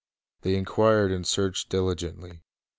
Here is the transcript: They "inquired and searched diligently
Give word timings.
They 0.41 0.55
"inquired 0.55 1.11
and 1.11 1.27
searched 1.27 1.69
diligently 1.69 2.41